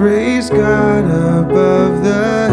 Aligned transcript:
Praise 0.00 0.48
God 0.48 1.04
above 1.04 2.02
the 2.02 2.49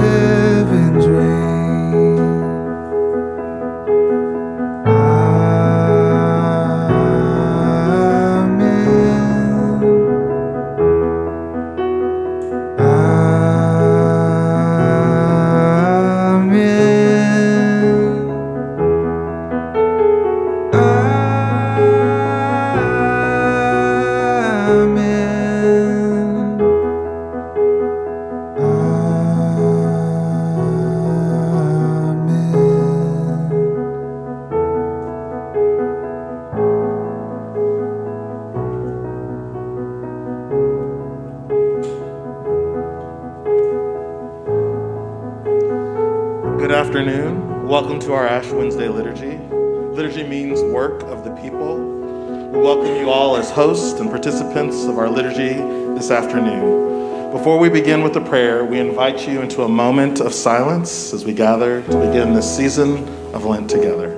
of 54.87 54.97
our 54.97 55.09
liturgy 55.09 55.53
this 55.95 56.11
afternoon. 56.11 57.31
Before 57.31 57.59
we 57.59 57.69
begin 57.69 58.03
with 58.03 58.13
the 58.13 58.21
prayer, 58.21 58.63
we 58.63 58.79
invite 58.79 59.27
you 59.27 59.41
into 59.41 59.63
a 59.63 59.69
moment 59.69 60.19
of 60.21 60.33
silence 60.33 61.13
as 61.13 61.25
we 61.25 61.33
gather 61.33 61.81
to 61.81 62.05
begin 62.07 62.33
this 62.33 62.55
season 62.55 63.07
of 63.33 63.45
Lent 63.45 63.69
together. 63.69 64.16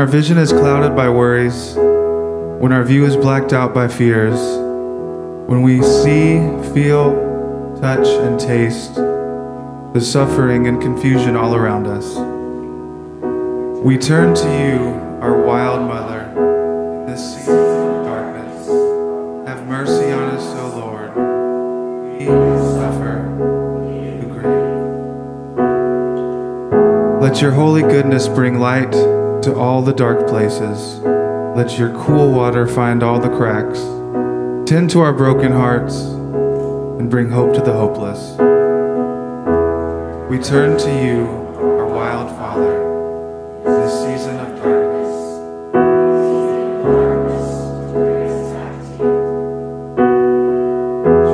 Our 0.00 0.06
vision 0.06 0.38
is 0.38 0.50
clouded 0.50 0.96
by 0.96 1.10
worries, 1.10 1.74
when 1.74 2.72
our 2.72 2.82
view 2.82 3.04
is 3.04 3.18
blacked 3.18 3.52
out 3.52 3.74
by 3.74 3.86
fears, 3.86 4.40
when 5.46 5.60
we 5.60 5.82
see, 5.82 6.38
feel, 6.72 7.12
touch, 7.82 8.06
and 8.06 8.40
taste 8.40 8.94
the 8.94 10.00
suffering 10.00 10.68
and 10.68 10.80
confusion 10.80 11.36
all 11.36 11.54
around 11.54 11.86
us, 11.86 12.16
we 13.84 13.98
turn 13.98 14.34
to 14.34 14.44
you, 14.44 14.78
our 15.20 15.38
wild 15.44 15.86
mother, 15.86 16.22
in 17.00 17.06
this 17.06 17.34
season 17.36 17.58
of 17.58 18.06
darkness. 18.06 18.68
Have 19.46 19.66
mercy 19.66 20.10
on 20.12 20.30
us, 20.30 20.46
O 20.60 20.78
Lord. 20.78 21.14
We 22.18 22.24
suffer, 22.24 23.20
grieve. 24.32 24.80
Let 27.20 27.42
your 27.42 27.50
holy 27.50 27.82
goodness 27.82 28.28
bring 28.28 28.58
light 28.58 29.19
to 29.42 29.54
all 29.54 29.80
the 29.80 29.92
dark 29.92 30.26
places. 30.28 30.98
Let 31.56 31.78
your 31.78 31.94
cool 32.04 32.30
water 32.30 32.66
find 32.66 33.02
all 33.02 33.18
the 33.18 33.34
cracks. 33.36 33.80
Tend 34.68 34.90
to 34.90 35.00
our 35.00 35.14
broken 35.14 35.50
hearts 35.50 35.96
and 35.96 37.10
bring 37.10 37.30
hope 37.30 37.54
to 37.54 37.60
the 37.62 37.72
hopeless. 37.72 38.32
We 40.30 40.38
turn 40.38 40.76
to 40.78 41.04
you, 41.04 41.26
our 41.58 41.86
wild 41.86 42.30
Father, 42.36 43.64
this 43.64 43.92
season 44.02 44.38
of 44.38 44.62
darkness. 44.62 45.16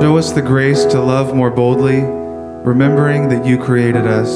Show 0.01 0.17
us 0.17 0.31
the 0.31 0.41
grace 0.41 0.85
to 0.85 1.01
love 1.01 1.35
more 1.35 1.51
boldly, 1.51 2.01
remembering 2.01 3.27
that 3.29 3.45
you 3.45 3.57
created 3.57 4.07
us, 4.07 4.31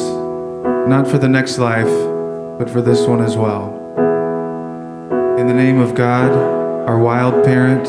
not 0.90 1.08
for 1.08 1.18
the 1.18 1.30
next 1.30 1.58
life, 1.58 2.11
but 2.62 2.70
for 2.70 2.80
this 2.80 3.08
one 3.08 3.24
as 3.24 3.36
well. 3.36 3.74
In 5.40 5.48
the 5.48 5.54
name 5.54 5.80
of 5.80 5.96
God, 5.96 6.32
our 6.88 7.00
wild 7.00 7.44
parent, 7.44 7.88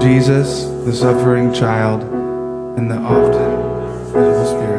Jesus, 0.00 0.64
the 0.86 0.92
suffering 0.94 1.52
child, 1.52 2.04
and 2.78 2.90
the 2.90 2.96
often 2.96 4.12
visible 4.14 4.46
Spirit. 4.46 4.69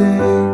World 0.00 0.49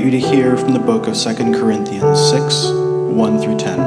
you 0.00 0.10
to 0.10 0.18
hear 0.18 0.56
from 0.56 0.72
the 0.72 0.78
book 0.78 1.06
of 1.06 1.14
2 1.14 1.34
Corinthians 1.52 2.18
6 2.30 2.66
1 2.68 3.38
through 3.38 3.58
10. 3.58 3.80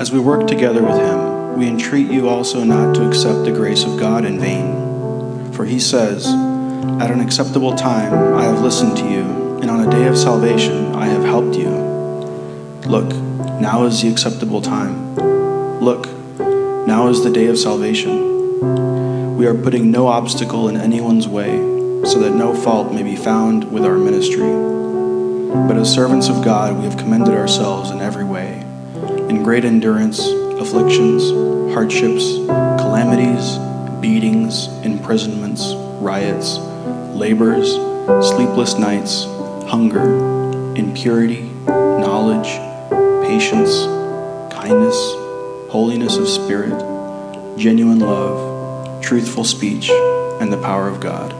As 0.00 0.10
we 0.10 0.18
work 0.18 0.46
together 0.46 0.82
with 0.82 0.96
him, 0.96 1.58
we 1.58 1.68
entreat 1.68 2.10
you 2.10 2.28
also 2.28 2.64
not 2.64 2.94
to 2.94 3.06
accept 3.06 3.44
the 3.44 3.52
grace 3.52 3.84
of 3.84 4.00
God 4.00 4.24
in 4.24 4.40
vain. 4.40 5.52
For 5.52 5.66
he 5.66 5.78
says, 5.78 6.26
At 6.26 7.10
an 7.10 7.20
acceptable 7.20 7.74
time 7.74 8.34
I 8.34 8.44
have 8.44 8.62
listened 8.62 8.96
to 8.96 9.04
you, 9.04 9.58
and 9.60 9.70
on 9.70 9.86
a 9.86 9.90
day 9.90 10.06
of 10.06 10.16
salvation 10.16 10.94
I 10.94 11.06
have 11.06 11.24
helped 11.24 11.56
you. 11.56 11.68
Look, 12.88 13.12
now 13.60 13.84
is 13.84 14.00
the 14.00 14.10
acceptable 14.10 14.62
time. 14.62 15.16
Look, 15.80 16.06
now 16.86 17.08
is 17.08 17.22
the 17.22 17.30
day 17.30 17.46
of 17.46 17.58
salvation. 17.58 19.36
We 19.36 19.46
are 19.46 19.54
putting 19.54 19.90
no 19.90 20.06
obstacle 20.06 20.68
in 20.68 20.76
anyone's 20.78 21.28
way, 21.28 21.79
so 22.04 22.18
that 22.20 22.34
no 22.34 22.54
fault 22.54 22.92
may 22.92 23.02
be 23.02 23.16
found 23.16 23.70
with 23.70 23.84
our 23.84 23.96
ministry. 23.96 24.52
But 25.68 25.76
as 25.76 25.92
servants 25.92 26.28
of 26.28 26.44
God, 26.44 26.76
we 26.76 26.84
have 26.84 26.96
commended 26.96 27.34
ourselves 27.34 27.90
in 27.90 28.00
every 28.00 28.24
way 28.24 28.64
in 29.28 29.42
great 29.44 29.64
endurance, 29.64 30.18
afflictions, 30.60 31.30
hardships, 31.72 32.36
calamities, 32.80 33.58
beatings, 34.00 34.66
imprisonments, 34.84 35.72
riots, 36.00 36.58
labors, 37.16 37.70
sleepless 38.26 38.74
nights, 38.76 39.24
hunger, 39.70 40.02
impurity, 40.74 41.42
knowledge, 41.66 42.48
patience, 43.24 43.84
kindness, 44.52 44.96
holiness 45.70 46.16
of 46.16 46.28
spirit, 46.28 46.76
genuine 47.56 48.00
love, 48.00 49.02
truthful 49.02 49.44
speech, 49.44 49.90
and 50.40 50.52
the 50.52 50.60
power 50.60 50.88
of 50.88 51.00
God, 51.00 51.32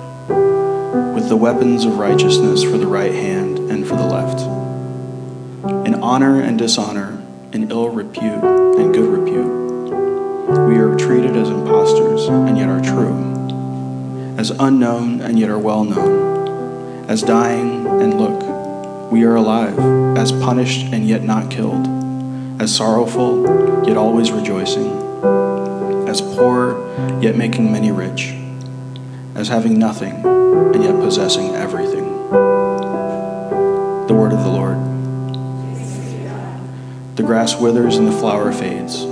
with 1.14 1.28
the 1.28 1.36
weapons 1.36 1.84
of 1.84 1.98
righteousness 1.98 2.62
for 2.62 2.76
the 2.76 2.86
right 2.86 3.12
hand 3.12 3.58
and 3.70 3.86
for 3.86 3.96
the 3.96 4.06
left. 4.06 4.40
In 5.86 5.94
honor 5.94 6.40
and 6.40 6.58
dishonor, 6.58 7.22
in 7.52 7.70
ill 7.70 7.90
repute 7.90 8.42
and 8.42 8.92
good 8.92 9.08
repute, 9.08 9.60
we 10.66 10.78
are 10.78 10.96
treated 10.96 11.36
as 11.36 11.48
impostors 11.48 12.26
and 12.26 12.58
yet 12.58 12.68
are 12.68 12.80
true, 12.80 14.36
as 14.36 14.50
unknown 14.50 15.20
and 15.20 15.38
yet 15.38 15.48
are 15.48 15.58
well 15.58 15.84
known, 15.84 17.08
as 17.08 17.22
dying 17.22 17.86
and 17.86 18.20
look, 18.20 19.12
we 19.12 19.24
are 19.24 19.36
alive, 19.36 19.78
as 20.16 20.32
punished 20.32 20.86
and 20.92 21.06
yet 21.06 21.22
not 21.22 21.50
killed, 21.50 21.86
as 22.60 22.74
sorrowful 22.74 23.44
yet 23.86 23.96
always 23.96 24.32
rejoicing, 24.32 24.90
as 26.08 26.20
poor 26.20 26.78
yet 27.20 27.36
making 27.36 27.70
many 27.70 27.92
rich, 27.92 28.34
as 29.40 29.48
having 29.48 29.78
nothing 29.78 30.12
and 30.22 30.84
yet 30.84 30.94
possessing 31.00 31.54
everything. 31.54 32.04
The 34.06 34.14
word 34.14 34.32
of 34.32 34.44
the 34.44 34.50
Lord. 34.50 34.76
The 37.16 37.22
grass 37.22 37.58
withers 37.58 37.96
and 37.96 38.06
the 38.06 38.12
flower 38.12 38.52
fades. 38.52 39.06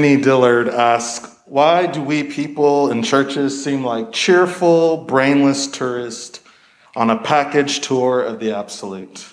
Annie 0.00 0.16
Dillard 0.16 0.70
asks, 0.70 1.28
Why 1.44 1.84
do 1.84 2.02
we 2.02 2.24
people 2.24 2.90
in 2.90 3.02
churches 3.02 3.62
seem 3.62 3.84
like 3.84 4.12
cheerful, 4.12 5.04
brainless 5.04 5.66
tourists 5.66 6.40
on 6.96 7.10
a 7.10 7.18
package 7.18 7.80
tour 7.80 8.22
of 8.22 8.40
the 8.40 8.56
absolute? 8.56 9.26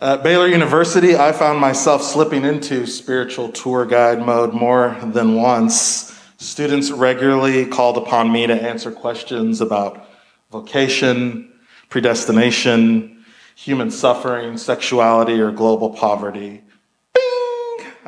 At 0.00 0.22
Baylor 0.22 0.46
University, 0.46 1.16
I 1.16 1.32
found 1.32 1.58
myself 1.58 2.04
slipping 2.04 2.44
into 2.44 2.86
spiritual 2.86 3.50
tour 3.50 3.84
guide 3.84 4.24
mode 4.24 4.54
more 4.54 4.96
than 5.02 5.34
once. 5.34 6.16
Students 6.36 6.92
regularly 6.92 7.66
called 7.66 7.96
upon 7.96 8.30
me 8.30 8.46
to 8.46 8.54
answer 8.54 8.92
questions 8.92 9.60
about 9.60 10.06
vocation, 10.52 11.52
predestination, 11.88 13.24
human 13.56 13.90
suffering, 13.90 14.56
sexuality, 14.56 15.40
or 15.40 15.50
global 15.50 15.90
poverty. 15.90 16.62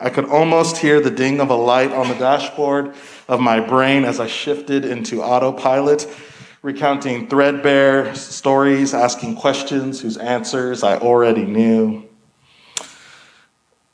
I 0.02 0.10
could 0.10 0.24
almost 0.24 0.78
hear 0.78 1.00
the 1.00 1.12
ding 1.12 1.38
of 1.38 1.48
a 1.50 1.54
light 1.54 1.92
on 1.92 2.08
the 2.08 2.16
dashboard 2.16 2.92
of 3.28 3.38
my 3.38 3.60
brain 3.60 4.04
as 4.04 4.18
I 4.18 4.26
shifted 4.26 4.84
into 4.84 5.22
autopilot, 5.22 6.08
recounting 6.60 7.28
threadbare 7.28 8.12
stories, 8.16 8.94
asking 8.94 9.36
questions 9.36 10.00
whose 10.00 10.16
answers 10.16 10.82
I 10.82 10.98
already 10.98 11.44
knew. 11.44 12.08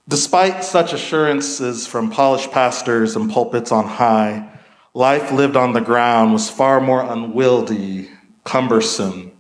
Despite 0.09 0.65
such 0.65 0.95
assurances 0.95 1.87
from 1.87 2.11
polished 2.11 2.53
pastors 2.53 3.15
and 3.15 3.31
pulpits 3.31 3.71
on 3.71 3.85
high, 3.85 4.49
life 4.95 5.31
lived 5.31 5.57
on 5.57 5.75
the 5.75 5.83
ground 5.83 6.33
was 6.33 6.49
far 6.49 6.81
more 6.81 7.03
unwieldy, 7.03 8.09
cumbersome, 8.45 9.31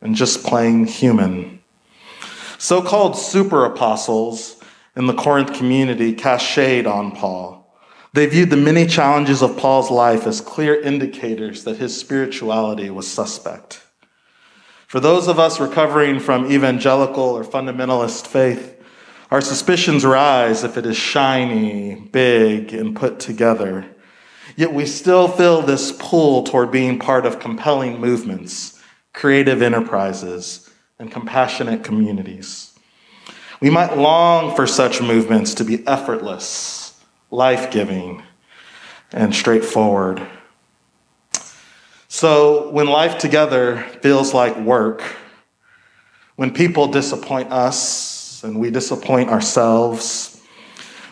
and 0.00 0.16
just 0.16 0.42
plain 0.42 0.84
human. 0.84 1.60
So 2.58 2.82
called 2.82 3.16
super 3.16 3.64
apostles 3.64 4.56
in 4.94 5.06
the 5.06 5.14
Corinth 5.14 5.54
community 5.54 6.12
cast 6.12 6.46
shade 6.46 6.86
on 6.86 7.12
Paul. 7.12 7.62
They 8.14 8.26
viewed 8.26 8.50
the 8.50 8.56
many 8.56 8.86
challenges 8.86 9.42
of 9.42 9.56
Paul's 9.56 9.90
life 9.90 10.26
as 10.26 10.42
clear 10.42 10.78
indicators 10.78 11.64
that 11.64 11.78
his 11.78 11.98
spirituality 11.98 12.90
was 12.90 13.10
suspect. 13.10 13.82
For 14.86 15.00
those 15.00 15.28
of 15.28 15.38
us 15.38 15.58
recovering 15.58 16.20
from 16.20 16.52
evangelical 16.52 17.22
or 17.22 17.44
fundamentalist 17.44 18.26
faith, 18.26 18.78
our 19.30 19.40
suspicions 19.40 20.04
rise 20.04 20.62
if 20.62 20.76
it 20.76 20.84
is 20.84 20.98
shiny, 20.98 21.94
big, 21.94 22.74
and 22.74 22.94
put 22.94 23.18
together. 23.18 23.86
Yet 24.56 24.74
we 24.74 24.84
still 24.84 25.28
feel 25.28 25.62
this 25.62 25.92
pull 25.98 26.42
toward 26.42 26.70
being 26.70 26.98
part 26.98 27.24
of 27.24 27.40
compelling 27.40 27.98
movements, 27.98 28.78
creative 29.14 29.62
enterprises, 29.62 30.68
and 30.98 31.10
compassionate 31.10 31.82
communities. 31.82 32.71
We 33.62 33.70
might 33.70 33.96
long 33.96 34.56
for 34.56 34.66
such 34.66 35.00
movements 35.00 35.54
to 35.54 35.64
be 35.64 35.86
effortless, 35.86 37.00
life 37.30 37.70
giving, 37.70 38.24
and 39.12 39.32
straightforward. 39.32 40.20
So, 42.08 42.70
when 42.72 42.88
life 42.88 43.18
together 43.18 43.84
feels 44.02 44.34
like 44.34 44.58
work, 44.58 45.00
when 46.34 46.52
people 46.52 46.88
disappoint 46.88 47.52
us 47.52 48.42
and 48.42 48.58
we 48.58 48.72
disappoint 48.72 49.30
ourselves, 49.30 50.42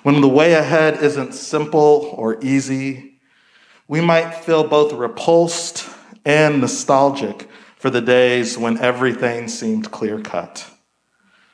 when 0.02 0.21
the 0.21 0.28
way 0.28 0.54
ahead 0.54 1.00
isn't 1.04 1.35
simple 1.35 2.12
or 2.16 2.42
easy, 2.42 3.21
we 3.87 4.00
might 4.00 4.35
feel 4.35 4.64
both 4.64 4.92
repulsed 4.92 5.88
and 6.25 6.61
nostalgic 6.61 7.49
for 7.76 7.90
the 7.90 8.00
days 8.00 8.59
when 8.59 8.76
everything 8.78 9.47
seemed 9.47 9.92
clear 9.92 10.21
cut 10.21 10.69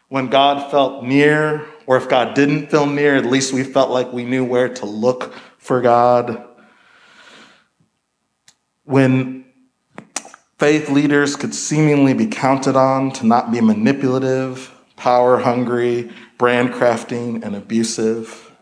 when 0.08 0.28
God 0.28 0.70
felt 0.70 1.02
near, 1.04 1.66
or 1.86 1.96
if 1.96 2.08
God 2.08 2.34
didn't 2.34 2.70
feel 2.70 2.86
near, 2.86 3.16
at 3.16 3.26
least 3.26 3.52
we 3.52 3.64
felt 3.64 3.90
like 3.90 4.12
we 4.12 4.25
knew 4.25 4.44
where 4.44 4.68
to 4.68 4.86
look 4.86 5.32
for 5.58 5.80
God. 5.80 6.44
When 8.84 9.44
faith 10.58 10.88
leaders 10.88 11.36
could 11.36 11.54
seemingly 11.54 12.14
be 12.14 12.26
counted 12.26 12.76
on 12.76 13.10
to 13.12 13.26
not 13.26 13.50
be 13.50 13.60
manipulative, 13.60 14.72
power 14.96 15.38
hungry, 15.38 16.10
brand 16.38 16.70
crafting, 16.70 17.42
and 17.44 17.54
abusive. 17.56 18.52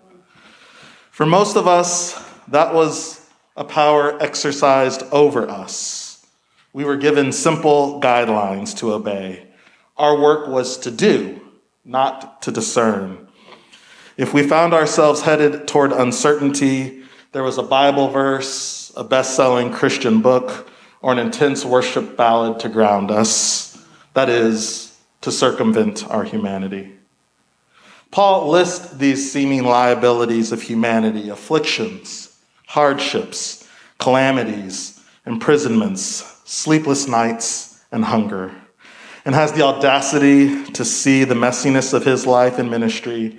For 1.10 1.26
most 1.26 1.56
of 1.56 1.68
us, 1.68 2.20
that 2.48 2.74
was 2.74 3.28
a 3.56 3.64
power 3.64 4.20
exercised 4.22 5.02
over 5.12 5.48
us. 5.48 6.26
We 6.72 6.84
were 6.84 6.96
given 6.96 7.30
simple 7.30 8.00
guidelines 8.00 8.76
to 8.78 8.92
obey. 8.92 9.43
Our 9.96 10.20
work 10.20 10.48
was 10.48 10.78
to 10.78 10.90
do, 10.90 11.40
not 11.84 12.42
to 12.42 12.50
discern. 12.50 13.28
If 14.16 14.34
we 14.34 14.46
found 14.46 14.74
ourselves 14.74 15.22
headed 15.22 15.68
toward 15.68 15.92
uncertainty, 15.92 17.02
there 17.32 17.42
was 17.42 17.58
a 17.58 17.62
Bible 17.62 18.08
verse, 18.08 18.92
a 18.96 19.04
best 19.04 19.34
selling 19.34 19.72
Christian 19.72 20.20
book, 20.20 20.68
or 21.02 21.12
an 21.12 21.18
intense 21.18 21.64
worship 21.64 22.16
ballad 22.16 22.60
to 22.60 22.68
ground 22.68 23.10
us. 23.10 23.84
That 24.14 24.28
is, 24.28 24.96
to 25.20 25.32
circumvent 25.32 26.08
our 26.10 26.24
humanity. 26.24 26.92
Paul 28.10 28.48
lists 28.50 28.96
these 28.96 29.32
seeming 29.32 29.64
liabilities 29.64 30.52
of 30.52 30.62
humanity 30.62 31.28
afflictions, 31.28 32.38
hardships, 32.66 33.68
calamities, 33.98 35.00
imprisonments, 35.26 36.40
sleepless 36.44 37.08
nights, 37.08 37.82
and 37.90 38.04
hunger. 38.04 38.54
And 39.24 39.34
has 39.34 39.52
the 39.52 39.62
audacity 39.62 40.64
to 40.72 40.84
see 40.84 41.24
the 41.24 41.34
messiness 41.34 41.94
of 41.94 42.04
his 42.04 42.26
life 42.26 42.58
and 42.58 42.70
ministry 42.70 43.38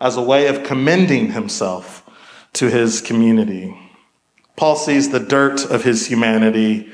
as 0.00 0.16
a 0.16 0.22
way 0.22 0.46
of 0.48 0.64
commending 0.64 1.32
himself 1.32 2.08
to 2.52 2.68
his 2.68 3.00
community. 3.00 3.76
Paul 4.56 4.76
sees 4.76 5.10
the 5.10 5.20
dirt 5.20 5.64
of 5.64 5.82
his 5.82 6.06
humanity 6.06 6.92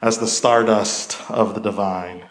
as 0.00 0.18
the 0.18 0.26
stardust 0.26 1.20
of 1.30 1.54
the 1.54 1.60
divine. 1.60 2.24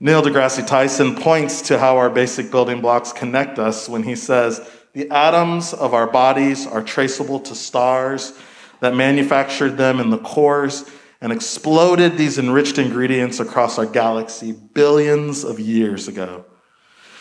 Neil 0.00 0.22
deGrasse 0.22 0.66
Tyson 0.66 1.14
points 1.14 1.62
to 1.62 1.78
how 1.78 1.96
our 1.96 2.10
basic 2.10 2.50
building 2.50 2.80
blocks 2.80 3.12
connect 3.12 3.58
us 3.58 3.88
when 3.88 4.02
he 4.02 4.16
says, 4.16 4.60
The 4.94 5.08
atoms 5.10 5.72
of 5.72 5.94
our 5.94 6.08
bodies 6.08 6.66
are 6.66 6.82
traceable 6.82 7.38
to 7.40 7.54
stars 7.54 8.36
that 8.80 8.96
manufactured 8.96 9.76
them 9.76 10.00
in 10.00 10.10
the 10.10 10.18
cores 10.18 10.90
and 11.22 11.32
exploded 11.32 12.18
these 12.18 12.36
enriched 12.36 12.78
ingredients 12.78 13.38
across 13.38 13.78
our 13.78 13.86
galaxy 13.86 14.50
billions 14.50 15.44
of 15.44 15.60
years 15.60 16.08
ago. 16.08 16.44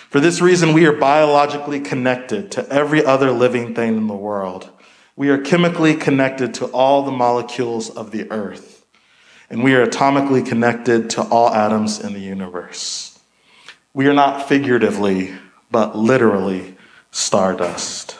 For 0.09 0.19
this 0.19 0.41
reason, 0.41 0.73
we 0.73 0.87
are 0.87 0.91
biologically 0.91 1.79
connected 1.79 2.51
to 2.53 2.67
every 2.67 3.05
other 3.05 3.31
living 3.31 3.75
thing 3.75 3.95
in 3.95 4.07
the 4.07 4.15
world. 4.15 4.71
We 5.15 5.29
are 5.29 5.37
chemically 5.37 5.93
connected 5.93 6.55
to 6.55 6.65
all 6.65 7.03
the 7.03 7.11
molecules 7.11 7.91
of 7.91 8.09
the 8.09 8.29
earth, 8.31 8.83
and 9.51 9.63
we 9.63 9.75
are 9.75 9.85
atomically 9.85 10.43
connected 10.43 11.11
to 11.11 11.21
all 11.21 11.53
atoms 11.53 11.99
in 11.99 12.13
the 12.13 12.19
universe. 12.19 13.19
We 13.93 14.07
are 14.07 14.13
not 14.13 14.49
figuratively, 14.49 15.35
but 15.69 15.95
literally 15.95 16.75
stardust. 17.11 18.17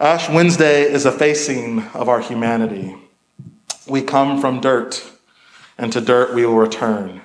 Ash 0.00 0.28
Wednesday 0.28 0.82
is 0.82 1.06
a 1.06 1.12
facing 1.12 1.84
of 1.94 2.08
our 2.08 2.20
humanity. 2.20 2.96
We 3.86 4.00
come 4.00 4.40
from 4.40 4.60
dirt, 4.60 5.04
and 5.76 5.92
to 5.92 6.00
dirt 6.00 6.34
we 6.34 6.46
will 6.46 6.56
return. 6.56 7.20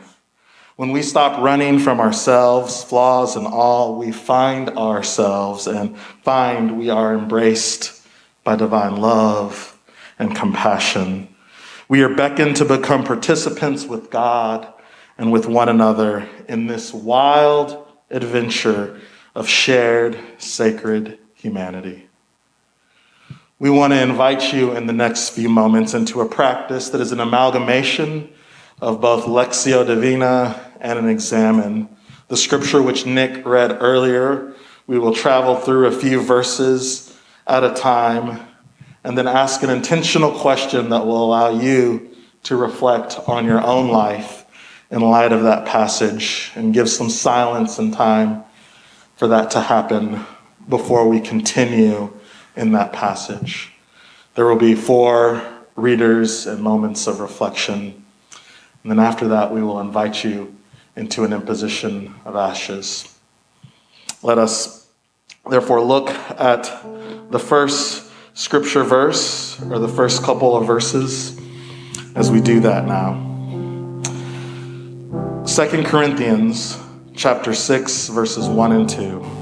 When 0.75 0.92
we 0.92 1.01
stop 1.01 1.42
running 1.42 1.80
from 1.80 2.00
ourselves, 2.01 2.84
flaws 2.84 3.36
and 3.36 3.48
all, 3.48 3.98
we 3.98 4.12
find 4.12 4.70
ourselves 4.72 5.68
and 5.68 5.98
find 5.98 6.78
we 6.78 6.89
are 6.89 7.13
embraced 7.13 8.06
by 8.44 8.56
divine 8.58 8.98
love 8.98 9.78
and 10.18 10.36
compassion. 10.36 11.34
We 11.88 12.04
are 12.04 12.13
beckoned 12.13 12.58
to 12.58 12.66
become 12.66 13.04
participants 13.04 13.86
with 13.86 14.10
God 14.10 14.74
and 15.18 15.32
with 15.32 15.46
one 15.46 15.70
another 15.70 16.28
in 16.48 16.68
this 16.68 16.94
wild 16.94 17.88
adventure 18.10 19.00
of 19.36 19.48
shared 19.48 20.18
sacred 20.38 21.20
humanity. 21.36 22.09
We 23.62 23.70
want 23.70 23.92
to 23.92 24.01
invite 24.01 24.54
you 24.54 24.72
in 24.72 24.88
the 24.88 24.94
next 24.94 25.32
few 25.32 25.50
moments 25.50 25.94
into 25.94 26.22
a 26.22 26.25
practice 26.25 26.88
that 26.92 27.01
is 27.01 27.12
an 27.12 27.20
amalgamation 27.20 28.30
of 28.80 29.01
both 29.01 29.25
Lectio 29.25 29.86
Divina 29.86 30.72
and 30.80 30.98
an 30.98 31.10
examen. 31.10 31.89
The 32.30 32.38
scripture 32.38 32.82
which 32.82 33.06
Nick 33.06 33.46
read 33.46 33.80
earlier, 33.82 34.54
we 34.88 34.98
will 34.98 35.13
travel 35.13 35.58
through 35.58 35.88
a 35.88 35.92
few 35.92 36.22
verses 36.22 37.20
at 37.48 37.66
a 37.66 37.74
time 37.74 38.48
and 39.04 39.18
then 39.18 39.28
ask 39.28 39.62
an 39.62 39.70
intentional 39.70 40.32
question 40.32 40.88
that 40.92 41.06
will 41.06 41.22
allow 41.22 41.50
you 41.50 42.16
to 42.44 42.56
reflect 42.56 43.20
on 43.28 43.44
your 43.44 43.62
own 43.62 43.89
life 43.89 44.46
in 44.89 45.01
light 45.01 45.34
of 45.34 45.44
that 45.44 45.68
passage 45.68 46.54
and 46.56 46.74
give 46.74 46.89
some 46.89 47.10
silence 47.10 47.78
and 47.78 47.94
time 47.94 48.42
for 49.18 49.28
that 49.28 49.51
to 49.51 49.60
happen 49.60 50.25
before 50.70 51.10
we 51.10 51.20
continue 51.20 52.10
in 52.60 52.74
that 52.74 52.92
passage. 52.92 53.72
There 54.36 54.46
will 54.46 54.58
be 54.58 54.75
four 54.75 55.42
readers 55.78 56.46
and 56.46 56.62
moments 56.62 57.08
of 57.08 57.22
reflection. 57.22 58.06
And 58.84 58.92
then 58.92 59.00
after 59.00 59.30
that, 59.30 59.54
we 59.54 59.63
will 59.63 59.80
invite 59.80 60.25
you 60.25 60.56
into 60.96 61.24
an 61.24 61.32
imposition 61.32 62.13
of 62.25 62.36
ashes. 62.36 63.18
Let 64.22 64.38
us 64.38 64.88
therefore 65.50 65.82
look 65.82 66.10
at 66.10 66.63
the 67.32 67.39
first 67.39 68.12
scripture 68.34 68.84
verse, 68.84 69.62
or 69.62 69.80
the 69.80 69.88
first 69.88 70.22
couple 70.22 70.56
of 70.56 70.68
verses, 70.68 71.39
as 72.16 72.30
we 72.30 72.42
do 72.42 72.60
that 72.60 72.86
now. 72.86 73.25
2 75.46 75.84
Corinthians 75.84 76.78
chapter 77.16 77.54
6, 77.54 78.10
verses 78.10 78.48
1 78.48 78.72
and 78.74 78.89
2. 78.89 79.38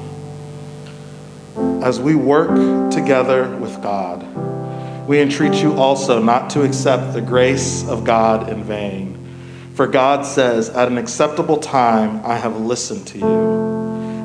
As 1.88 2.02
we 2.02 2.16
work 2.16 2.50
together 2.92 3.48
with 3.48 3.82
God, 3.82 4.22
we 5.08 5.22
entreat 5.22 5.54
you 5.64 5.76
also 5.76 6.22
not 6.22 6.50
to 6.50 6.64
accept 6.64 7.14
the 7.14 7.22
grace 7.22 7.88
of 7.88 8.04
God 8.04 8.50
in 8.50 8.62
vain. 8.62 9.16
For 9.74 9.88
God 9.88 10.26
says, 10.26 10.68
At 10.68 10.90
an 10.90 10.98
acceptable 10.98 11.56
time 11.56 12.26
I 12.26 12.36
have 12.36 12.60
listened 12.60 13.08
to 13.08 13.20
you, 13.20 13.26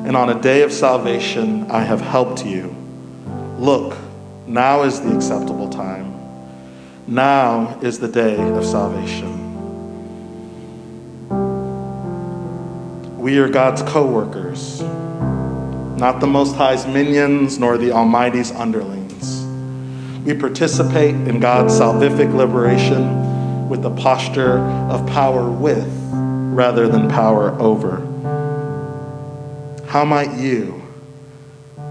and 0.05 0.17
on 0.17 0.29
a 0.29 0.41
day 0.41 0.63
of 0.63 0.73
salvation 0.73 1.71
I 1.71 1.85
have 1.85 2.01
helped 2.01 2.45
you. 2.45 2.75
Look, 3.57 3.97
now 4.45 4.83
is 4.83 4.99
the 4.99 5.15
acceptable 5.15 5.69
time. 5.69 6.19
Now 7.07 7.79
is 7.81 7.97
the 7.97 8.09
day 8.09 8.35
of 8.35 8.65
salvation. 8.65 9.39
We 13.17 13.37
are 13.37 13.47
God's 13.47 13.83
co 13.83 14.05
workers, 14.05 14.83
not 15.97 16.19
the 16.19 16.27
Most 16.27 16.55
High's 16.55 16.85
minions 16.87 17.59
nor 17.59 17.77
the 17.77 17.91
Almighty's 17.91 18.51
underlings. 18.51 19.43
We 20.25 20.33
participate 20.33 21.15
in 21.15 21.39
God's 21.39 21.73
salvific 21.73 22.33
liberation 22.33 23.69
with 23.69 23.85
a 23.85 23.91
posture 23.91 24.59
of 24.59 25.05
power 25.07 25.49
with 25.49 25.87
rather 26.53 26.87
than 26.87 27.09
power 27.09 27.51
over. 27.59 27.97
How 29.87 30.05
might 30.05 30.33
you, 30.37 30.81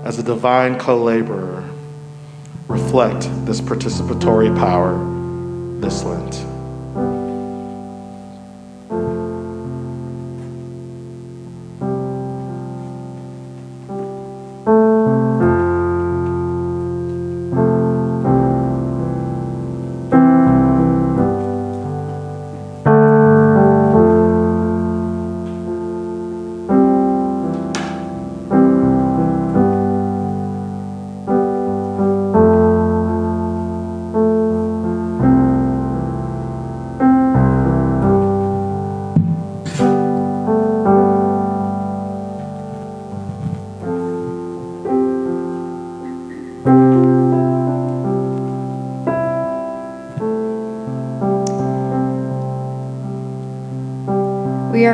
as 0.04 0.18
a 0.18 0.22
divine 0.22 0.78
co 0.78 1.02
laborer, 1.02 1.64
reflect 2.68 3.28
this 3.46 3.60
participatory 3.60 4.56
power 4.58 4.98
this 5.80 6.02
Lent? 6.04 6.51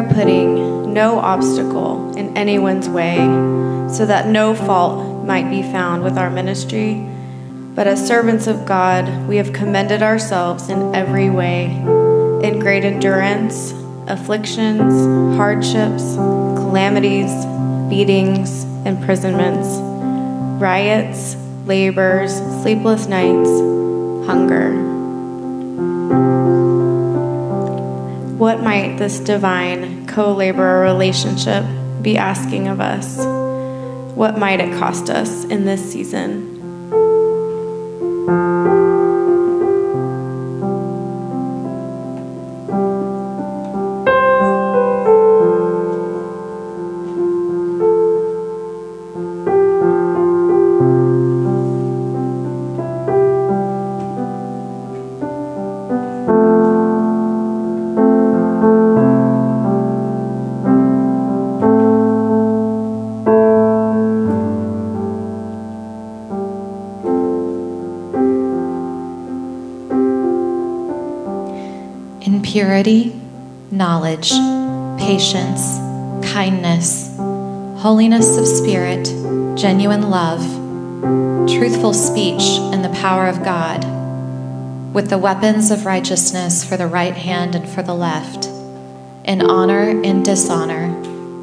No 0.02 1.18
obstacle 1.18 2.16
in 2.16 2.36
anyone's 2.36 2.88
way, 2.88 3.18
so 3.88 4.04
that 4.06 4.26
no 4.26 4.54
fault 4.54 5.24
might 5.24 5.48
be 5.50 5.62
found 5.62 6.02
with 6.02 6.18
our 6.18 6.30
ministry. 6.30 7.06
But 7.74 7.86
as 7.86 8.04
servants 8.04 8.46
of 8.46 8.66
God, 8.66 9.28
we 9.28 9.36
have 9.36 9.52
commended 9.52 10.02
ourselves 10.02 10.68
in 10.68 10.94
every 10.94 11.30
way, 11.30 11.66
in 12.42 12.58
great 12.58 12.84
endurance, 12.84 13.72
afflictions, 14.08 15.36
hardships, 15.36 16.16
calamities, 16.56 17.30
beatings, 17.88 18.64
imprisonments, 18.84 19.68
riots, 20.60 21.36
labors, 21.66 22.34
sleepless 22.62 23.06
nights, 23.06 23.48
hunger 24.26 24.88
What 28.38 28.62
might 28.62 28.98
this 28.98 29.18
divine 29.18 30.06
co 30.06 30.32
laborer 30.32 30.80
relationship 30.82 31.64
be 32.00 32.16
asking 32.16 32.68
of 32.68 32.80
us? 32.80 33.18
What 34.16 34.38
might 34.38 34.60
it 34.60 34.78
cost 34.78 35.10
us 35.10 35.44
in 35.46 35.64
this 35.64 35.90
season? 35.90 36.57
Purity, 72.48 73.12
knowledge, 73.70 74.30
patience, 74.98 75.76
kindness, 76.32 77.14
holiness 77.82 78.38
of 78.38 78.46
spirit, 78.46 79.04
genuine 79.54 80.08
love, 80.08 80.40
truthful 81.46 81.92
speech, 81.92 82.56
and 82.72 82.82
the 82.82 83.00
power 83.00 83.26
of 83.26 83.44
God, 83.44 83.84
with 84.94 85.10
the 85.10 85.18
weapons 85.18 85.70
of 85.70 85.84
righteousness 85.84 86.64
for 86.64 86.78
the 86.78 86.86
right 86.86 87.14
hand 87.14 87.54
and 87.54 87.68
for 87.68 87.82
the 87.82 87.92
left, 87.92 88.46
in 89.26 89.42
honor 89.42 89.90
and 90.02 90.24
dishonor, 90.24 90.84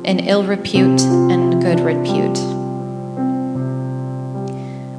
in 0.06 0.18
ill 0.22 0.44
repute 0.44 1.02
and 1.04 1.62
good 1.62 1.82
repute. 1.82 2.40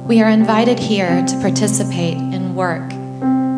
We 0.07 0.21
are 0.21 0.29
invited 0.29 0.79
here 0.79 1.25
to 1.25 1.39
participate 1.41 2.15
in 2.15 2.55
work 2.55 2.96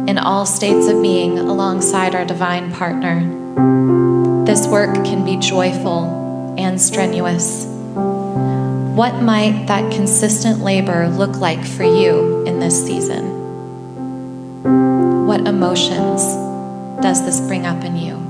in 0.09 0.17
all 0.17 0.43
states 0.43 0.87
of 0.87 0.99
being 1.03 1.37
alongside 1.37 2.15
our 2.15 2.25
divine 2.25 2.71
partner. 2.73 3.19
This 4.43 4.65
work 4.65 4.95
can 5.05 5.23
be 5.23 5.37
joyful 5.37 6.55
and 6.57 6.81
strenuous. 6.81 7.67
What 8.95 9.21
might 9.21 9.67
that 9.67 9.93
consistent 9.93 10.61
labor 10.61 11.07
look 11.09 11.35
like 11.35 11.63
for 11.63 11.83
you 11.83 12.43
in 12.47 12.59
this 12.59 12.83
season? 12.83 13.23
What 15.27 15.41
emotions 15.47 16.23
does 17.03 17.23
this 17.23 17.39
bring 17.41 17.67
up 17.67 17.83
in 17.83 17.95
you? 17.95 18.28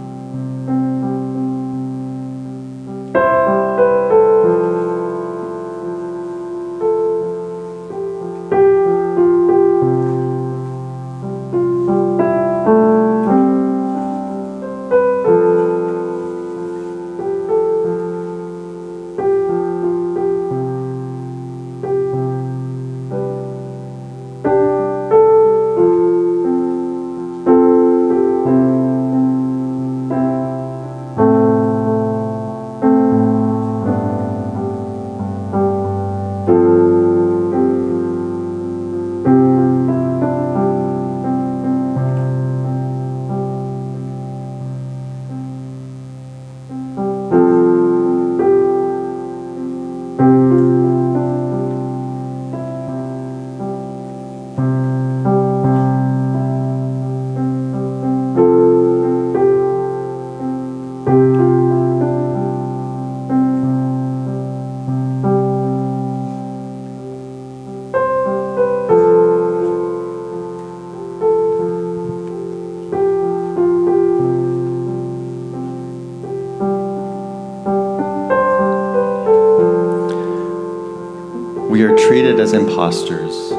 As 82.39 82.54
impostors 82.54 83.52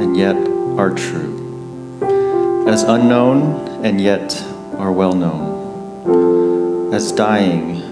and 0.00 0.16
yet 0.16 0.34
are 0.78 0.90
true, 0.90 2.64
as 2.66 2.82
unknown 2.84 3.84
and 3.84 4.00
yet 4.00 4.42
are 4.78 4.90
well 4.90 5.12
known, 5.12 6.94
as 6.94 7.12
dying 7.12 7.82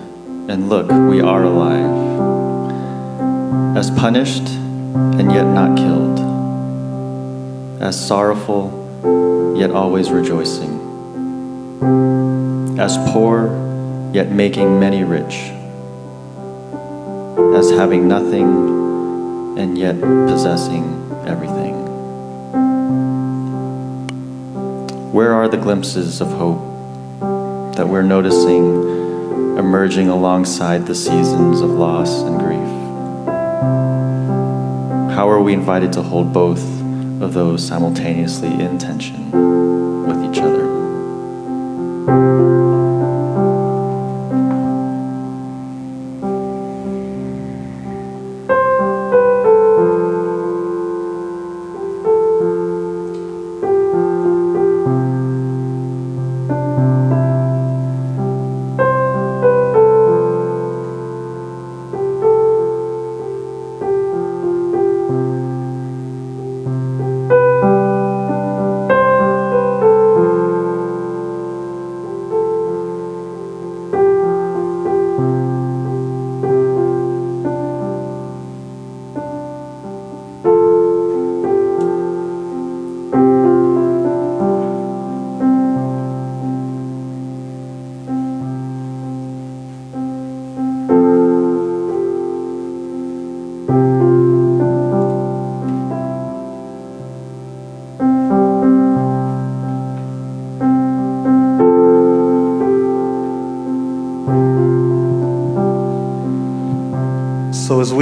and 0.48 0.70
look, 0.70 0.88
we 0.88 1.20
are 1.20 1.42
alive, 1.42 2.16
as 3.76 3.90
punished 3.90 4.48
and 4.48 5.30
yet 5.30 5.44
not 5.44 5.76
killed, 5.76 6.18
as 7.82 7.94
sorrowful 8.06 9.54
yet 9.54 9.70
always 9.70 10.10
rejoicing, 10.10 10.80
as 12.80 12.96
poor 13.12 13.48
yet 14.14 14.30
making 14.30 14.80
many 14.80 15.04
rich, 15.04 15.52
as 17.54 17.70
having 17.72 18.08
nothing 18.08 18.81
and 19.56 19.76
yet 19.76 20.00
possessing 20.00 20.84
everything. 21.26 21.74
Where 25.12 25.34
are 25.34 25.48
the 25.48 25.56
glimpses 25.56 26.20
of 26.20 26.28
hope 26.28 26.60
that 27.76 27.88
we're 27.88 28.02
noticing 28.02 29.58
emerging 29.58 30.08
alongside 30.08 30.86
the 30.86 30.94
seasons 30.94 31.60
of 31.60 31.70
loss 31.70 32.22
and 32.22 32.38
grief? 32.38 32.68
How 35.14 35.28
are 35.28 35.42
we 35.42 35.52
invited 35.52 35.92
to 35.94 36.02
hold 36.02 36.32
both 36.32 36.62
of 37.22 37.34
those 37.34 37.66
simultaneously 37.66 38.48
in 38.48 38.78
tension 38.78 39.71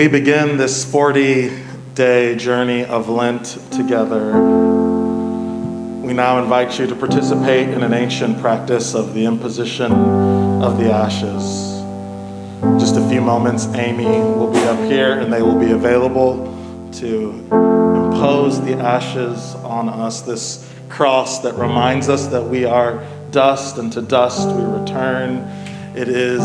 we 0.00 0.08
begin 0.08 0.56
this 0.56 0.82
40 0.82 1.52
day 1.92 2.34
journey 2.34 2.86
of 2.86 3.10
Lent 3.10 3.58
together, 3.70 4.32
we 6.00 6.14
now 6.14 6.42
invite 6.42 6.78
you 6.78 6.86
to 6.86 6.96
participate 6.96 7.68
in 7.68 7.82
an 7.82 7.92
ancient 7.92 8.40
practice 8.40 8.94
of 8.94 9.12
the 9.12 9.26
imposition 9.26 9.92
of 9.92 10.78
the 10.78 10.90
ashes. 10.90 11.82
Just 12.80 12.96
a 12.96 13.06
few 13.10 13.20
moments, 13.20 13.66
Amy 13.74 14.06
will 14.06 14.50
be 14.50 14.60
up 14.60 14.78
here 14.90 15.20
and 15.20 15.30
they 15.30 15.42
will 15.42 15.60
be 15.60 15.72
available 15.72 16.46
to 16.92 17.32
impose 17.52 18.58
the 18.62 18.78
ashes 18.78 19.54
on 19.56 19.90
us, 19.90 20.22
this 20.22 20.66
cross 20.88 21.40
that 21.40 21.52
reminds 21.56 22.08
us 22.08 22.26
that 22.28 22.42
we 22.42 22.64
are 22.64 23.04
dust 23.32 23.76
and 23.76 23.92
to 23.92 24.00
dust 24.00 24.48
we 24.48 24.62
return. 24.62 25.40
It 25.94 26.08
is, 26.08 26.40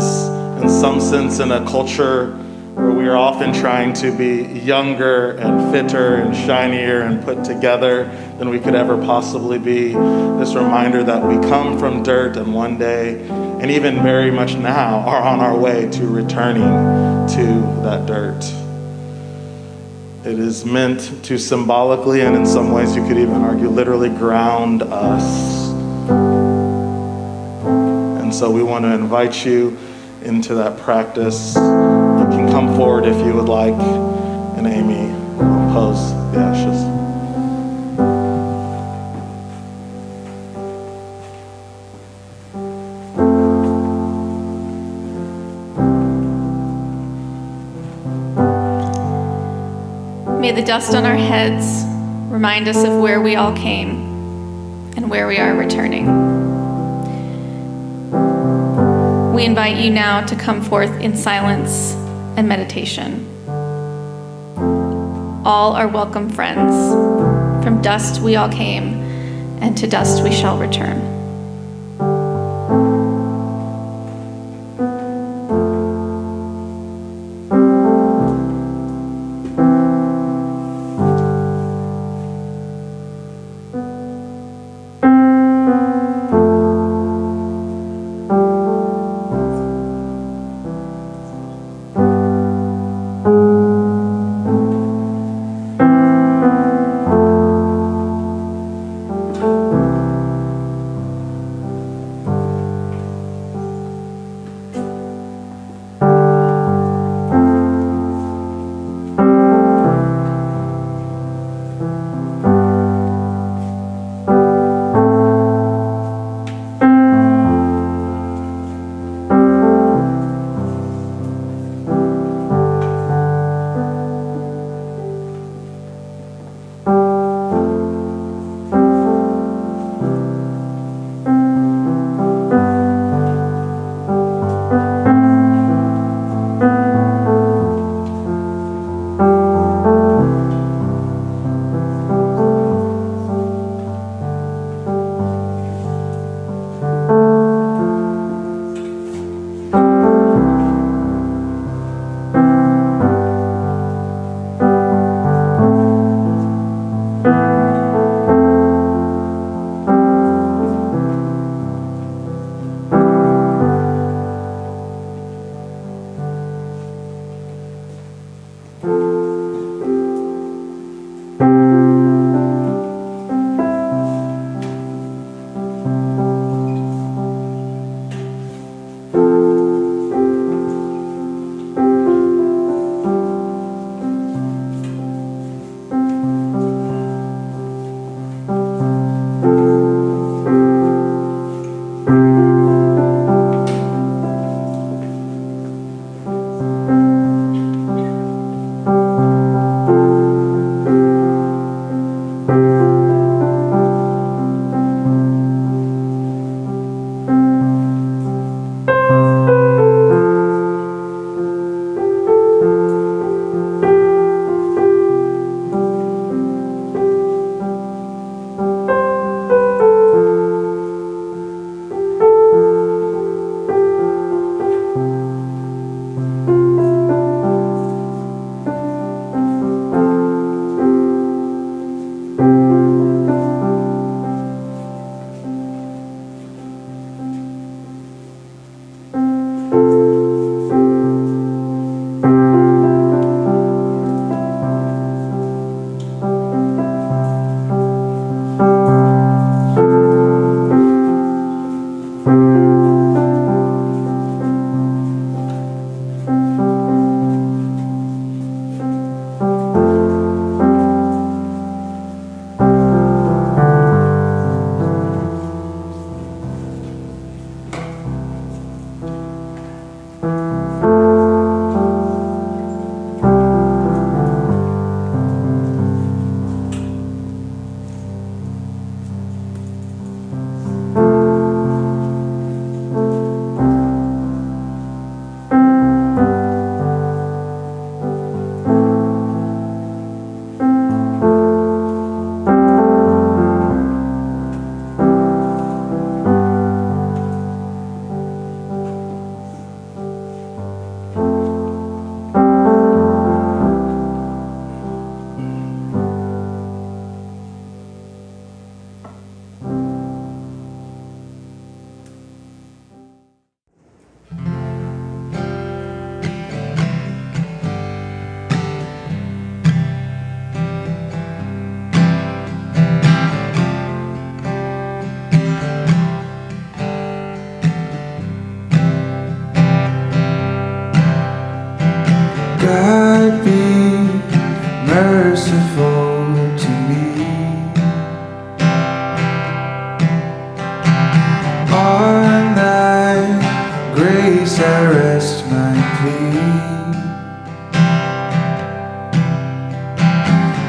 in 0.60 0.68
some 0.68 1.00
sense, 1.00 1.38
in 1.38 1.52
a 1.52 1.64
culture 1.64 2.38
where 2.76 2.92
we 2.92 3.08
are 3.08 3.16
often 3.16 3.54
trying 3.54 3.94
to 3.94 4.14
be 4.14 4.42
younger 4.60 5.30
and 5.38 5.72
fitter 5.72 6.16
and 6.16 6.36
shinier 6.36 7.00
and 7.00 7.24
put 7.24 7.42
together 7.42 8.04
than 8.36 8.50
we 8.50 8.60
could 8.60 8.74
ever 8.74 8.98
possibly 8.98 9.58
be. 9.58 9.94
This 10.38 10.54
reminder 10.54 11.02
that 11.02 11.26
we 11.26 11.36
come 11.48 11.78
from 11.78 12.02
dirt 12.02 12.36
and 12.36 12.52
one 12.52 12.76
day, 12.76 13.26
and 13.30 13.70
even 13.70 14.02
very 14.02 14.30
much 14.30 14.56
now, 14.56 14.98
are 15.08 15.22
on 15.22 15.40
our 15.40 15.56
way 15.56 15.88
to 15.92 16.06
returning 16.06 16.68
to 17.28 17.46
that 17.82 18.04
dirt. 18.04 18.44
It 20.30 20.38
is 20.38 20.66
meant 20.66 21.24
to 21.24 21.38
symbolically, 21.38 22.20
and 22.20 22.36
in 22.36 22.44
some 22.44 22.72
ways 22.72 22.94
you 22.94 23.02
could 23.08 23.16
even 23.16 23.36
argue 23.36 23.70
literally, 23.70 24.10
ground 24.10 24.82
us. 24.82 25.70
And 28.20 28.34
so 28.34 28.50
we 28.50 28.62
want 28.62 28.84
to 28.84 28.92
invite 28.92 29.46
you 29.46 29.78
into 30.20 30.54
that 30.56 30.78
practice. 30.80 31.56
Come 32.56 32.74
forward 32.74 33.04
if 33.04 33.18
you 33.18 33.34
would 33.34 33.50
like, 33.50 33.74
and 33.74 34.66
Amy 34.66 35.12
will 35.36 35.74
pose 35.74 36.10
the 36.32 36.38
ashes. 36.38 36.80
May 50.40 50.52
the 50.52 50.62
dust 50.62 50.94
on 50.94 51.04
our 51.04 51.14
heads 51.14 51.84
remind 52.32 52.68
us 52.68 52.82
of 52.82 53.02
where 53.02 53.20
we 53.20 53.36
all 53.36 53.54
came 53.54 53.90
and 54.96 55.10
where 55.10 55.26
we 55.26 55.36
are 55.36 55.54
returning. 55.54 56.06
We 59.34 59.44
invite 59.44 59.76
you 59.76 59.90
now 59.90 60.24
to 60.24 60.34
come 60.34 60.62
forth 60.62 60.98
in 61.02 61.14
silence 61.14 61.94
and 62.36 62.48
meditation. 62.48 63.26
All 65.46 65.72
are 65.72 65.88
welcome 65.88 66.28
friends. 66.28 66.92
From 67.64 67.80
dust 67.82 68.20
we 68.20 68.36
all 68.36 68.48
came, 68.48 68.94
and 69.60 69.76
to 69.78 69.86
dust 69.86 70.22
we 70.22 70.32
shall 70.32 70.58
return. 70.58 71.15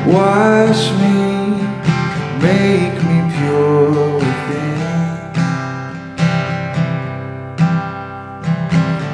Wash 0.08 0.92
me, 0.94 1.18
make 2.42 2.98
me 3.04 3.18
pure 3.36 4.16
within. 4.16 4.80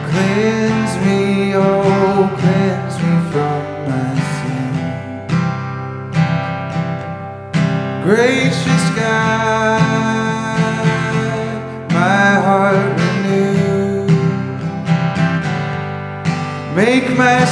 Cleanse 0.10 0.96
me, 1.04 1.56
oh, 1.56 2.30
cleanse 2.38 2.98
me 3.04 3.14
from 3.32 3.62
my 3.90 4.14
sin. 4.36 4.74
Gracious 8.04 8.86
God, 8.96 9.82
my 11.92 12.30
heart 12.46 12.92
renew. 13.00 14.06
Make 16.76 17.08
my 17.18 17.46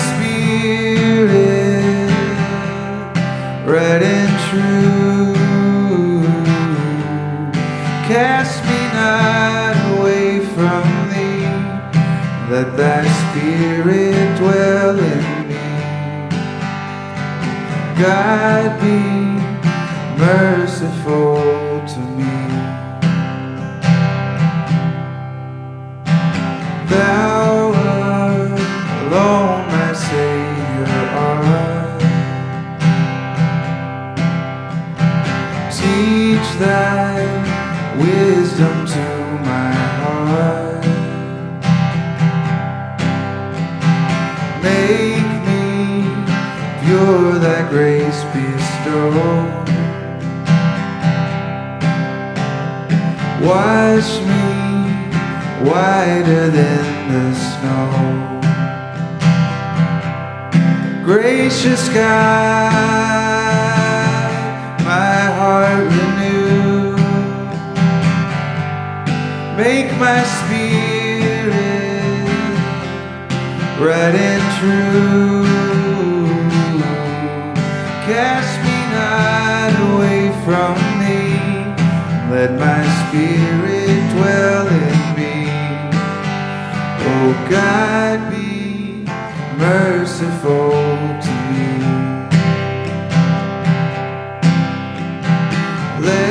God 18.02 18.82
be 18.82 19.00
merciful 20.18 21.86
to 21.86 22.00
me. 22.18 22.34
Thou 26.90 27.70
alone, 29.06 29.68
my 29.68 29.94
Savior, 29.94 31.04
art. 31.14 32.02
Teach 35.72 36.50
thy 36.58 37.22
wisdom 38.00 38.81
thy 48.12 48.18
grace 48.18 48.24
bestow. 48.34 49.12
Wash 53.42 54.20
me 54.22 54.46
whiter 55.70 56.46
than 56.50 56.86
the 57.12 57.36
snow. 57.36 57.92
Gracious 61.04 61.90
God, 61.90 62.72
my 64.84 65.20
heart 65.38 65.86
renew. 65.92 66.96
Make 69.58 69.92
my 70.00 70.24
spirit 70.24 71.52
right 73.80 74.16
and 74.16 74.44
true. 74.60 75.51
From 80.46 80.76
thee. 81.00 81.38
Let 82.34 82.52
my 82.58 82.82
spirit 83.02 84.00
dwell 84.16 84.68
in 84.68 85.00
me. 85.18 85.36
Oh 87.10 87.32
God, 87.50 88.18
be 88.32 89.04
merciful 89.58 90.72
to 91.26 91.34
me. 91.52 91.72
Let 96.08 96.31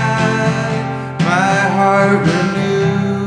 my 1.21 1.58
heart 1.77 2.19
renew. 2.29 3.25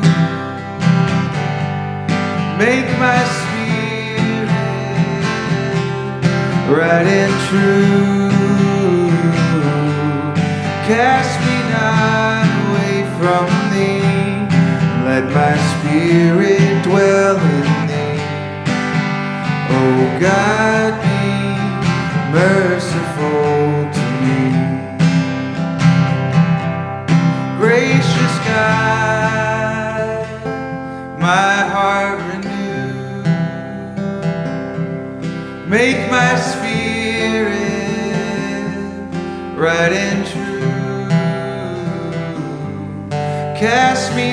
Make 2.56 2.88
my 3.00 3.20
spirit 3.36 4.48
right 6.70 7.08
and 7.20 7.34
true. 7.48 8.30
Cast 10.86 11.34
me 11.46 11.56
not 11.74 12.46
away 12.62 12.96
from 13.18 13.46
thee. 13.74 14.46
Let 15.08 15.24
my 15.34 15.54
spirit 15.72 16.70
dwell 16.84 17.36
in 17.56 17.66
thee. 17.90 18.22
Oh 19.78 20.00
God, 20.20 20.90
be 21.02 21.18
merciful 22.30 23.57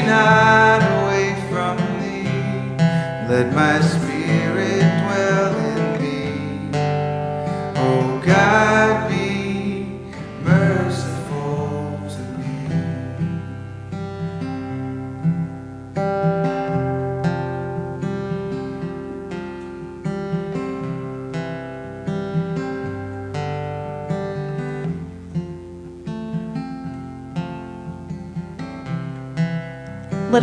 not 0.06 0.82
away 0.98 1.36
from 1.50 1.78
thee. 2.00 2.30
Let 3.28 3.54
my 3.54 3.82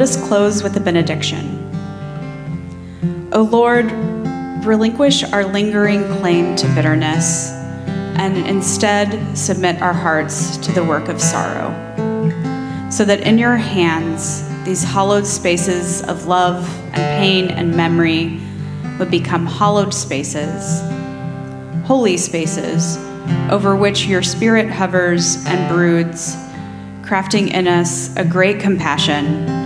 us 0.03 0.17
close 0.27 0.65
with 0.65 0.77
a 0.77 0.81
benediction. 0.81 1.61
O 3.33 3.43
Lord, 3.43 3.91
relinquish 4.67 5.23
our 5.23 5.45
lingering 5.45 6.03
claim 6.19 6.57
to 6.57 6.67
bitterness 6.75 7.51
and 8.19 8.37
instead 8.49 9.39
submit 9.39 9.81
our 9.81 9.93
hearts 9.93 10.57
to 10.59 10.73
the 10.73 10.85
work 10.85 11.09
of 11.09 11.21
sorrow, 11.21 11.71
so 12.91 13.05
that 13.05 13.21
in 13.21 13.39
your 13.39 13.57
hands 13.57 14.43
these 14.65 14.83
hollowed 14.83 15.25
spaces 15.25 16.03
of 16.03 16.27
love 16.27 16.69
and 16.95 17.21
pain 17.21 17.49
and 17.51 17.77
memory 17.77 18.41
would 18.99 19.11
become 19.11 19.47
hollowed 19.47 19.95
spaces, 19.95 20.81
holy 21.87 22.17
spaces 22.17 22.99
over 23.51 23.77
which 23.77 24.07
your 24.07 24.23
spirit 24.23 24.69
hovers 24.69 25.47
and 25.47 25.73
broods, 25.73 26.35
crafting 27.03 27.53
in 27.53 27.69
us 27.69 28.15
a 28.17 28.25
great 28.25 28.59
compassion 28.59 29.62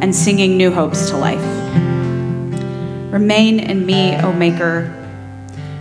and 0.00 0.14
singing 0.14 0.56
new 0.56 0.70
hopes 0.70 1.10
to 1.10 1.16
life. 1.16 1.44
Remain 3.12 3.60
in 3.60 3.84
me, 3.84 4.16
O 4.20 4.32
Maker. 4.32 4.96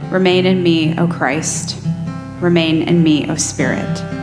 Remain 0.10 0.46
in 0.46 0.64
me, 0.64 0.98
O 0.98 1.08
Christ. 1.08 1.78
Remain 2.40 2.82
in 2.82 3.04
me, 3.04 3.30
O 3.30 3.36
Spirit. 3.36 4.19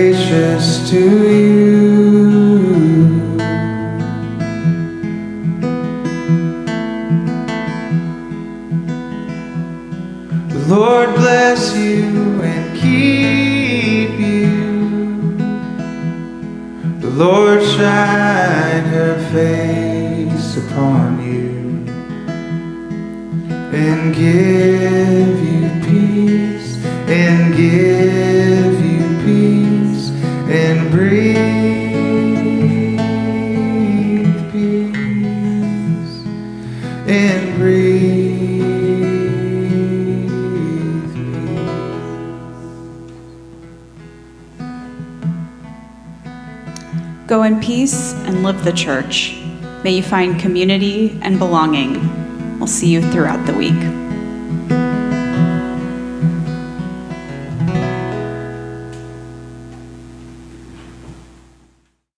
gracious 0.00 0.88
to 0.88 0.98
you. 1.28 2.09
the 48.70 48.76
church. 48.76 49.36
May 49.82 49.96
you 49.96 50.02
find 50.02 50.38
community 50.38 51.18
and 51.22 51.38
belonging. 51.38 52.58
We'll 52.58 52.68
see 52.68 52.88
you 52.88 53.02
throughout 53.10 53.44
the 53.46 53.54
week. 53.54 53.99